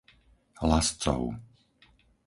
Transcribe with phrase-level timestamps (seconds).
[0.69, 1.23] Lascov